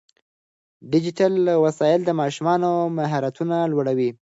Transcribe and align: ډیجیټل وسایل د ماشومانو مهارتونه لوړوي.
ډیجیټل 0.91 1.33
وسایل 1.63 2.01
د 2.05 2.11
ماشومانو 2.21 2.71
مهارتونه 2.97 3.55
لوړوي. 3.71 4.09